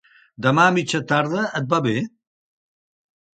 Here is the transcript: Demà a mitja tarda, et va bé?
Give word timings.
Demà 0.45 0.63
a 0.69 0.71
mitja 0.77 1.01
tarda, 1.11 1.43
et 1.61 1.69
va 1.75 1.81
bé? 1.89 1.93